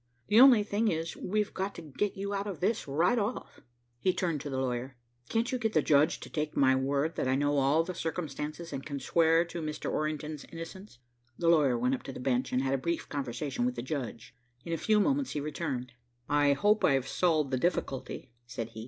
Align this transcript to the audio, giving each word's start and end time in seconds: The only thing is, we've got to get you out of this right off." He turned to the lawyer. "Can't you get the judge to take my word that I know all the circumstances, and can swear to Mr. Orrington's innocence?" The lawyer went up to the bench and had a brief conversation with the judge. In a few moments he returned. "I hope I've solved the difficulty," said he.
The 0.29 0.39
only 0.39 0.63
thing 0.63 0.87
is, 0.87 1.15
we've 1.15 1.53
got 1.53 1.75
to 1.75 1.83
get 1.83 2.17
you 2.17 2.33
out 2.33 2.47
of 2.47 2.59
this 2.59 2.87
right 2.87 3.19
off." 3.19 3.59
He 3.99 4.13
turned 4.15 4.41
to 4.41 4.49
the 4.49 4.57
lawyer. 4.57 4.95
"Can't 5.29 5.51
you 5.51 5.59
get 5.59 5.73
the 5.73 5.83
judge 5.83 6.19
to 6.21 6.29
take 6.31 6.57
my 6.57 6.75
word 6.75 7.13
that 7.17 7.27
I 7.27 7.35
know 7.35 7.59
all 7.59 7.83
the 7.83 7.93
circumstances, 7.93 8.73
and 8.73 8.83
can 8.83 8.99
swear 8.99 9.45
to 9.45 9.61
Mr. 9.61 9.91
Orrington's 9.91 10.43
innocence?" 10.51 10.97
The 11.37 11.49
lawyer 11.49 11.77
went 11.77 11.93
up 11.93 12.01
to 12.05 12.11
the 12.11 12.19
bench 12.19 12.51
and 12.51 12.63
had 12.63 12.73
a 12.73 12.79
brief 12.79 13.09
conversation 13.09 13.63
with 13.63 13.75
the 13.75 13.83
judge. 13.83 14.33
In 14.65 14.73
a 14.73 14.77
few 14.77 14.99
moments 14.99 15.33
he 15.33 15.39
returned. 15.39 15.91
"I 16.27 16.53
hope 16.53 16.83
I've 16.83 17.07
solved 17.07 17.51
the 17.51 17.59
difficulty," 17.59 18.31
said 18.47 18.69
he. 18.69 18.79